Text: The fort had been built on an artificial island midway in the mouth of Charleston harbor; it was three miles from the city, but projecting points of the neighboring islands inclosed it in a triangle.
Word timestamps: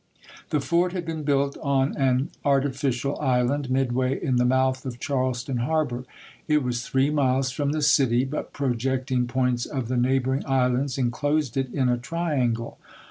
The 0.49 0.59
fort 0.59 0.93
had 0.93 1.05
been 1.05 1.21
built 1.21 1.59
on 1.59 1.95
an 1.95 2.31
artificial 2.43 3.19
island 3.19 3.69
midway 3.69 4.19
in 4.19 4.37
the 4.37 4.45
mouth 4.45 4.83
of 4.83 4.97
Charleston 4.99 5.57
harbor; 5.57 6.05
it 6.47 6.63
was 6.63 6.87
three 6.87 7.11
miles 7.11 7.51
from 7.51 7.71
the 7.71 7.83
city, 7.83 8.25
but 8.25 8.51
projecting 8.51 9.27
points 9.27 9.67
of 9.67 9.89
the 9.89 9.97
neighboring 9.97 10.43
islands 10.47 10.97
inclosed 10.97 11.55
it 11.55 11.71
in 11.71 11.87
a 11.87 11.99
triangle. 11.99 12.79